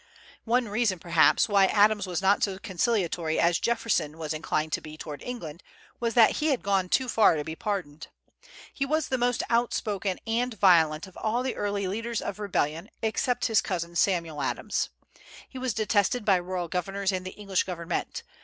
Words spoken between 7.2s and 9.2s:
to be pardoned. He was the